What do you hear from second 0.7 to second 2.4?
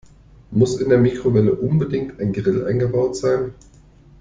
in der Mikrowelle unbedingt ein